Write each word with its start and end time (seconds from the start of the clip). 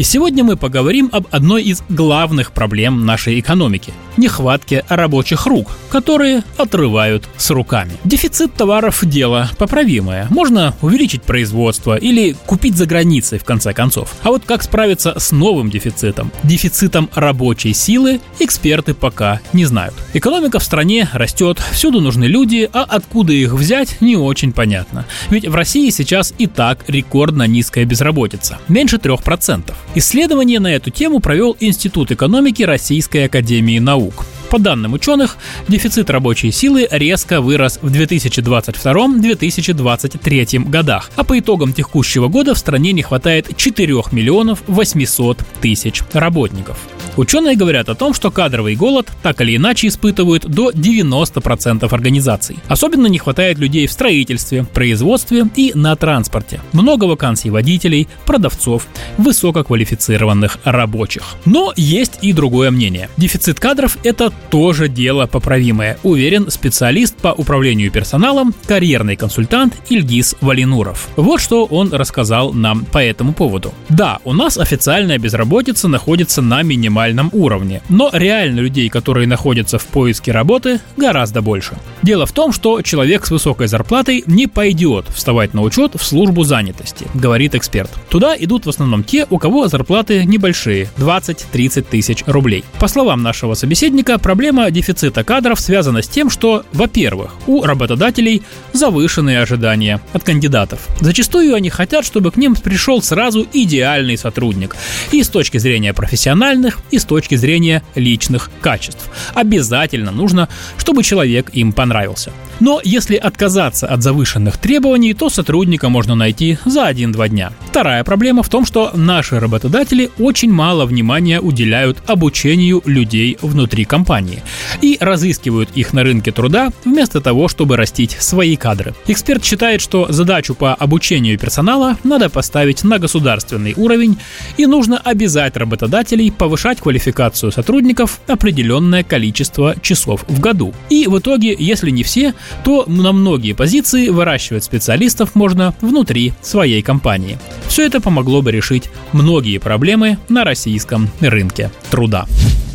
И 0.00 0.02
сегодня 0.02 0.42
мы 0.44 0.56
поговорим 0.56 1.10
об 1.12 1.26
одной 1.30 1.62
из 1.62 1.82
главных 1.90 2.52
проблем 2.52 3.04
нашей 3.04 3.38
экономики– 3.38 3.92
нехватке 4.16 4.82
рабочих 4.88 5.44
рук, 5.44 5.76
которые 5.90 6.42
отрывают 6.56 7.28
с 7.36 7.50
руками. 7.50 7.92
Дефицит 8.04 8.54
товаров– 8.54 9.00
дело 9.02 9.50
поправимое. 9.58 10.26
Можно 10.30 10.74
увеличить 10.80 11.22
производство 11.22 11.96
или 11.96 12.34
купить 12.46 12.76
за 12.76 12.86
границей, 12.86 13.38
в 13.38 13.44
конце 13.44 13.74
концов. 13.74 14.14
А 14.22 14.30
вот 14.30 14.42
как 14.46 14.62
справиться 14.62 15.18
с 15.18 15.32
новым 15.32 15.68
дефицитом, 15.68 16.32
дефицитом 16.44 17.10
рабочей 17.14 17.74
силы, 17.74 18.20
эксперты 18.38 18.94
пока 18.94 19.40
не 19.52 19.66
знают. 19.66 19.94
Экономика 20.14 20.60
в 20.60 20.64
стране 20.64 21.10
растет, 21.12 21.58
всюду 21.72 22.00
нужны 22.00 22.24
люди, 22.24 22.70
а 22.72 22.84
откуда 22.84 23.34
их 23.34 23.52
взять, 23.52 24.00
не 24.00 24.16
очень 24.16 24.54
понятно. 24.54 25.04
Ведь 25.28 25.46
в 25.46 25.54
России 25.54 25.90
сейчас 25.90 26.32
и 26.38 26.46
так 26.46 26.84
рекордно 26.88 27.42
низкая 27.42 27.84
безработица– 27.84 28.58
меньше 28.68 28.96
3%. 28.96 29.74
Исследование 29.92 30.60
на 30.60 30.72
эту 30.72 30.90
тему 30.90 31.18
провел 31.18 31.56
Институт 31.58 32.12
экономики 32.12 32.62
Российской 32.62 33.24
Академии 33.24 33.80
Наук. 33.80 34.24
По 34.48 34.60
данным 34.60 34.92
ученых, 34.92 35.36
дефицит 35.66 36.10
рабочей 36.10 36.52
силы 36.52 36.86
резко 36.88 37.40
вырос 37.40 37.80
в 37.82 37.92
2022-2023 37.92 40.68
годах, 40.68 41.10
а 41.16 41.24
по 41.24 41.36
итогам 41.36 41.72
текущего 41.72 42.28
года 42.28 42.54
в 42.54 42.58
стране 42.58 42.92
не 42.92 43.02
хватает 43.02 43.56
4 43.56 43.92
миллионов 44.12 44.62
800 44.68 45.42
тысяч 45.60 46.02
работников. 46.12 46.78
Ученые 47.20 47.54
говорят 47.54 47.90
о 47.90 47.94
том, 47.94 48.14
что 48.14 48.30
кадровый 48.30 48.76
голод 48.76 49.12
так 49.22 49.42
или 49.42 49.54
иначе 49.54 49.88
испытывают 49.88 50.46
до 50.46 50.70
90% 50.70 51.86
организаций. 51.92 52.56
Особенно 52.66 53.08
не 53.08 53.18
хватает 53.18 53.58
людей 53.58 53.86
в 53.86 53.92
строительстве, 53.92 54.64
производстве 54.64 55.44
и 55.54 55.72
на 55.74 55.94
транспорте. 55.96 56.62
Много 56.72 57.04
вакансий 57.04 57.50
водителей, 57.50 58.08
продавцов, 58.24 58.86
высококвалифицированных 59.18 60.60
рабочих. 60.64 61.34
Но 61.44 61.74
есть 61.76 62.20
и 62.22 62.32
другое 62.32 62.70
мнение. 62.70 63.10
Дефицит 63.18 63.60
кадров– 63.60 63.98
это 64.02 64.32
тоже 64.50 64.88
дело 64.88 65.26
поправимое, 65.26 65.98
уверен 66.02 66.50
специалист 66.50 67.14
по 67.16 67.28
управлению 67.28 67.90
персоналом, 67.90 68.54
карьерный 68.64 69.16
консультант 69.16 69.74
Ильгиз 69.90 70.36
Валинуров. 70.40 71.10
Вот 71.16 71.42
что 71.42 71.66
он 71.66 71.92
рассказал 71.92 72.54
нам 72.54 72.86
по 72.86 72.96
этому 72.96 73.34
поводу. 73.34 73.74
Да, 73.90 74.20
у 74.24 74.32
нас 74.32 74.56
официальная 74.56 75.18
безработица 75.18 75.86
находится 75.86 76.40
на 76.40 76.62
минимальном 76.62 77.09
минимальном 77.10 77.30
уровне. 77.32 77.82
Но 77.88 78.10
реально 78.12 78.60
людей, 78.60 78.88
которые 78.88 79.26
находятся 79.26 79.78
в 79.78 79.86
поиске 79.86 80.32
работы, 80.32 80.80
гораздо 80.96 81.42
больше. 81.42 81.76
Дело 82.02 82.26
в 82.26 82.32
том, 82.32 82.52
что 82.52 82.82
человек 82.82 83.26
с 83.26 83.30
высокой 83.30 83.66
зарплатой 83.66 84.24
не 84.26 84.46
пойдет 84.46 85.06
вставать 85.08 85.54
на 85.54 85.62
учет 85.62 85.94
в 85.94 86.04
службу 86.04 86.44
занятости, 86.44 87.06
говорит 87.14 87.54
эксперт. 87.54 87.90
Туда 88.08 88.34
идут 88.38 88.66
в 88.66 88.68
основном 88.68 89.04
те, 89.04 89.26
у 89.30 89.38
кого 89.38 89.68
зарплаты 89.68 90.24
небольшие, 90.24 90.88
20-30 90.96 91.82
тысяч 91.90 92.24
рублей. 92.26 92.64
По 92.78 92.88
словам 92.88 93.22
нашего 93.22 93.54
собеседника, 93.54 94.18
проблема 94.18 94.70
дефицита 94.70 95.24
кадров 95.24 95.60
связана 95.60 96.02
с 96.02 96.08
тем, 96.08 96.30
что, 96.30 96.64
во-первых, 96.72 97.34
у 97.46 97.62
работодателей 97.62 98.42
завышенные 98.72 99.40
ожидания 99.40 100.00
от 100.12 100.24
кандидатов. 100.24 100.80
Зачастую 101.00 101.54
они 101.54 101.70
хотят, 101.70 102.04
чтобы 102.04 102.30
к 102.30 102.36
ним 102.36 102.54
пришел 102.54 103.02
сразу 103.02 103.46
идеальный 103.52 104.16
сотрудник. 104.16 104.76
И 105.12 105.22
с 105.22 105.28
точки 105.28 105.58
зрения 105.58 105.92
профессиональных, 105.92 106.78
и 106.90 106.98
с 106.98 107.04
точки 107.04 107.34
зрения 107.34 107.82
личных 107.94 108.50
качеств. 108.60 109.10
Обязательно 109.34 110.10
нужно, 110.10 110.48
чтобы 110.78 111.02
человек 111.02 111.50
им 111.52 111.72
понравился. 111.72 112.32
Но 112.60 112.80
если 112.84 113.16
отказаться 113.16 113.86
от 113.86 114.02
завышенных 114.02 114.58
требований, 114.58 115.14
то 115.14 115.30
сотрудника 115.30 115.88
можно 115.88 116.14
найти 116.14 116.58
за 116.64 116.90
1-2 116.90 117.28
дня. 117.30 117.52
Вторая 117.68 118.04
проблема 118.04 118.42
в 118.42 118.48
том, 118.50 118.66
что 118.66 118.90
наши 118.94 119.40
работодатели 119.40 120.10
очень 120.18 120.52
мало 120.52 120.84
внимания 120.84 121.40
уделяют 121.40 121.98
обучению 122.06 122.82
людей 122.84 123.38
внутри 123.40 123.84
компании 123.84 124.42
и 124.82 124.98
разыскивают 125.00 125.70
их 125.74 125.92
на 125.94 126.02
рынке 126.02 126.32
труда 126.32 126.70
вместо 126.84 127.20
того, 127.20 127.48
чтобы 127.48 127.76
растить 127.76 128.16
свои 128.20 128.56
кадры. 128.56 128.94
Эксперт 129.06 129.44
считает, 129.44 129.80
что 129.80 130.12
задачу 130.12 130.54
по 130.54 130.74
обучению 130.74 131.38
персонала 131.38 131.96
надо 132.04 132.28
поставить 132.28 132.84
на 132.84 132.98
государственный 132.98 133.72
уровень 133.76 134.18
и 134.58 134.66
нужно 134.66 134.98
обязать 134.98 135.56
работодателей 135.56 136.30
повышать 136.30 136.79
квалификацию 136.80 137.52
сотрудников 137.52 138.20
определенное 138.26 139.04
количество 139.04 139.76
часов 139.80 140.24
в 140.26 140.40
году. 140.40 140.74
И 140.88 141.06
в 141.06 141.18
итоге, 141.18 141.54
если 141.58 141.90
не 141.90 142.02
все, 142.02 142.34
то 142.64 142.84
на 142.86 143.12
многие 143.12 143.52
позиции 143.52 144.08
выращивать 144.08 144.64
специалистов 144.64 145.34
можно 145.34 145.74
внутри 145.80 146.32
своей 146.42 146.82
компании. 146.82 147.38
Все 147.68 147.86
это 147.86 148.00
помогло 148.00 148.42
бы 148.42 148.50
решить 148.50 148.90
многие 149.12 149.58
проблемы 149.58 150.18
на 150.28 150.44
российском 150.44 151.08
рынке 151.20 151.70
труда. 151.90 152.26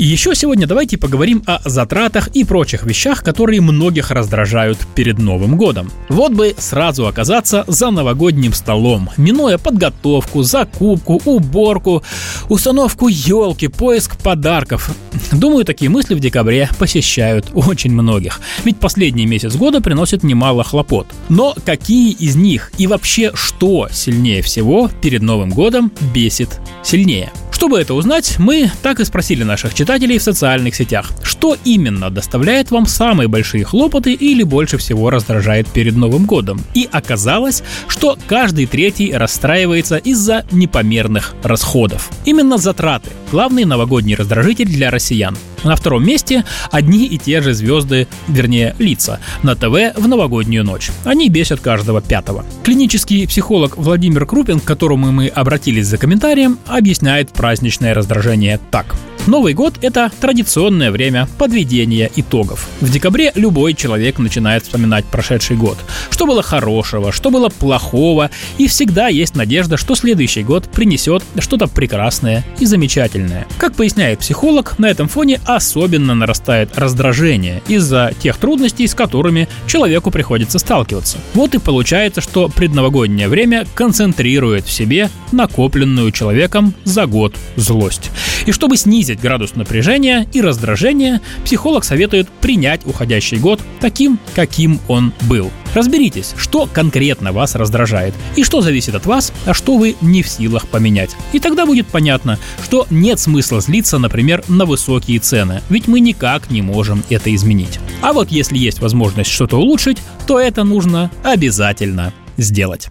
И 0.00 0.04
еще 0.04 0.34
сегодня 0.34 0.66
давайте 0.66 0.96
поговорим 0.96 1.42
о 1.44 1.60
затратах 1.68 2.28
и 2.28 2.42
прочих 2.44 2.84
вещах, 2.84 3.22
которые 3.22 3.60
многих 3.60 4.10
раздражают 4.10 4.78
перед 4.94 5.18
Новым 5.18 5.58
годом. 5.58 5.92
Вот 6.08 6.32
бы 6.32 6.54
сразу 6.56 7.06
оказаться 7.06 7.64
за 7.66 7.90
новогодним 7.90 8.54
столом, 8.54 9.10
минуя 9.18 9.58
подготовку, 9.58 10.42
закупку, 10.42 11.20
уборку, 11.26 12.02
установку 12.48 13.08
елки, 13.08 13.68
поиск 13.68 14.16
подарков. 14.16 14.90
Думаю, 15.32 15.64
такие 15.64 15.90
мысли 15.90 16.14
в 16.14 16.20
декабре 16.20 16.68
посещают 16.78 17.50
очень 17.54 17.92
многих. 17.92 18.40
Ведь 18.64 18.78
последний 18.78 19.26
месяц 19.26 19.56
года 19.56 19.80
приносит 19.80 20.22
немало 20.22 20.64
хлопот. 20.64 21.06
Но 21.28 21.54
какие 21.64 22.12
из 22.12 22.36
них 22.36 22.72
и 22.78 22.86
вообще 22.86 23.32
что 23.34 23.88
сильнее 23.90 24.42
всего 24.42 24.90
перед 25.02 25.22
Новым 25.22 25.50
годом 25.50 25.92
бесит 26.14 26.60
сильнее? 26.82 27.32
Чтобы 27.60 27.78
это 27.78 27.92
узнать, 27.92 28.36
мы 28.38 28.70
так 28.82 29.00
и 29.00 29.04
спросили 29.04 29.42
наших 29.44 29.74
читателей 29.74 30.16
в 30.16 30.22
социальных 30.22 30.74
сетях, 30.74 31.12
что 31.22 31.58
именно 31.62 32.08
доставляет 32.08 32.70
вам 32.70 32.86
самые 32.86 33.28
большие 33.28 33.64
хлопоты 33.64 34.14
или 34.14 34.42
больше 34.42 34.78
всего 34.78 35.10
раздражает 35.10 35.68
перед 35.68 35.94
Новым 35.94 36.24
годом. 36.24 36.62
И 36.72 36.88
оказалось, 36.90 37.62
что 37.86 38.16
каждый 38.26 38.64
третий 38.64 39.12
расстраивается 39.12 39.98
из-за 39.98 40.46
непомерных 40.52 41.34
расходов. 41.42 42.08
Именно 42.24 42.56
затраты– 42.56 43.10
главный 43.30 43.66
новогодний 43.66 44.14
раздражитель 44.14 44.68
для 44.68 44.90
россиян. 45.10 45.36
На 45.64 45.76
втором 45.76 46.06
месте 46.06 46.44
одни 46.70 47.06
и 47.06 47.18
те 47.18 47.42
же 47.42 47.52
звезды, 47.52 48.06
вернее 48.28 48.74
лица, 48.78 49.20
на 49.42 49.54
ТВ 49.54 49.96
в 49.96 50.08
новогоднюю 50.08 50.64
ночь. 50.64 50.90
Они 51.04 51.28
бесят 51.28 51.60
каждого 51.60 52.00
пятого. 52.00 52.44
Клинический 52.62 53.26
психолог 53.26 53.76
Владимир 53.76 54.24
Крупин, 54.24 54.60
к 54.60 54.64
которому 54.64 55.12
мы 55.12 55.28
обратились 55.28 55.86
за 55.86 55.98
комментарием, 55.98 56.58
объясняет 56.66 57.30
праздничное 57.32 57.94
раздражение 57.94 58.58
так– 58.70 58.94
Новый 59.30 59.54
год– 59.54 59.74
это 59.82 60.10
традиционное 60.20 60.90
время 60.90 61.28
подведения 61.38 62.10
итогов. 62.16 62.66
В 62.80 62.90
декабре 62.90 63.30
любой 63.36 63.74
человек 63.74 64.18
начинает 64.18 64.64
вспоминать 64.64 65.04
прошедший 65.04 65.56
год. 65.56 65.78
Что 66.10 66.26
было 66.26 66.42
хорошего, 66.42 67.12
что 67.12 67.30
было 67.30 67.48
плохого, 67.48 68.32
и 68.58 68.66
всегда 68.66 69.06
есть 69.06 69.36
надежда, 69.36 69.76
что 69.76 69.94
следующий 69.94 70.42
год 70.42 70.68
принесет 70.68 71.22
что-то 71.38 71.68
прекрасное 71.68 72.44
и 72.58 72.66
замечательное. 72.66 73.46
Как 73.56 73.76
поясняет 73.76 74.18
психолог, 74.18 74.76
на 74.80 74.86
этом 74.86 75.06
фоне 75.06 75.38
особенно 75.46 76.16
нарастает 76.16 76.76
раздражение 76.76 77.62
из-за 77.68 78.12
тех 78.20 78.36
трудностей, 78.36 78.88
с 78.88 78.96
которыми 78.96 79.48
человеку 79.68 80.10
приходится 80.10 80.58
сталкиваться. 80.58 81.18
Вот 81.34 81.54
и 81.54 81.58
получается, 81.58 82.20
что 82.20 82.48
предновогоднее 82.48 83.28
время 83.28 83.64
концентрирует 83.76 84.66
в 84.66 84.72
себе 84.72 85.08
накопленную 85.30 86.10
человеком 86.10 86.74
за 86.82 87.06
год 87.06 87.36
злость. 87.54 88.10
И 88.46 88.50
чтобы 88.50 88.76
снизить 88.76 89.19
градус 89.20 89.54
напряжения 89.54 90.26
и 90.32 90.40
раздражения, 90.40 91.20
психолог 91.44 91.84
советует 91.84 92.28
принять 92.28 92.86
уходящий 92.86 93.38
год 93.38 93.60
таким, 93.80 94.18
каким 94.34 94.80
он 94.88 95.12
был. 95.22 95.50
Разберитесь, 95.74 96.34
что 96.36 96.68
конкретно 96.72 97.32
вас 97.32 97.54
раздражает 97.54 98.14
и 98.36 98.44
что 98.44 98.60
зависит 98.60 98.94
от 98.94 99.06
вас, 99.06 99.32
а 99.46 99.54
что 99.54 99.78
вы 99.78 99.96
не 100.00 100.22
в 100.22 100.28
силах 100.28 100.66
поменять. 100.68 101.16
И 101.32 101.38
тогда 101.38 101.66
будет 101.66 101.86
понятно, 101.86 102.38
что 102.64 102.86
нет 102.90 103.20
смысла 103.20 103.60
злиться, 103.60 103.98
например, 103.98 104.42
на 104.48 104.64
высокие 104.64 105.20
цены, 105.20 105.62
ведь 105.68 105.86
мы 105.86 106.00
никак 106.00 106.50
не 106.50 106.62
можем 106.62 107.04
это 107.08 107.34
изменить. 107.34 107.78
А 108.02 108.12
вот 108.12 108.30
если 108.30 108.58
есть 108.58 108.80
возможность 108.80 109.30
что-то 109.30 109.58
улучшить, 109.58 109.98
то 110.26 110.40
это 110.40 110.64
нужно 110.64 111.10
обязательно 111.22 112.12
сделать. 112.36 112.88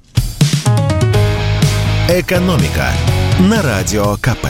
Экономика 2.09 2.91
на 3.39 3.61
радио 3.61 4.15
КП. 4.15 4.47